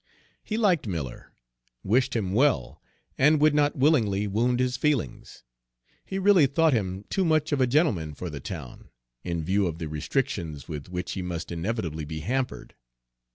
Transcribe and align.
He 0.43 0.57
liked 0.57 0.87
Miller, 0.87 1.31
wished 1.83 2.15
him 2.15 2.33
well, 2.33 2.81
and 3.19 3.39
would 3.39 3.53
not 3.53 3.75
wittingly 3.75 4.25
wound 4.25 4.59
his 4.59 4.75
feelings. 4.75 5.43
He 6.03 6.17
really 6.17 6.47
thought 6.47 6.73
him 6.73 7.05
too 7.11 7.23
much 7.23 7.51
of 7.51 7.61
a 7.61 7.67
gentleman 7.67 8.15
for 8.15 8.31
the 8.31 8.39
town, 8.39 8.89
in 9.23 9.43
view 9.43 9.67
of 9.67 9.77
the 9.77 9.87
restrictions 9.87 10.67
with 10.67 10.89
which 10.89 11.11
he 11.11 11.21
must 11.21 11.51
inevitably 11.51 12.05
be 12.05 12.21
hampered. 12.21 12.73